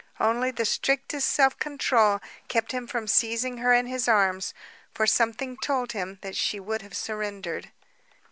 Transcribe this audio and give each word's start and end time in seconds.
Only 0.19 0.49
the 0.49 0.65
strictest 0.65 1.29
self 1.29 1.59
control 1.59 2.21
kept 2.47 2.71
him 2.71 2.87
from 2.87 3.05
seizing 3.05 3.57
her 3.59 3.71
in 3.71 3.85
his 3.85 4.07
arms, 4.07 4.51
for 4.95 5.05
something 5.05 5.57
told 5.57 5.91
him 5.91 6.17
that 6.23 6.35
she 6.35 6.59
would 6.59 6.81
have 6.81 6.97
surrendered. 6.97 7.69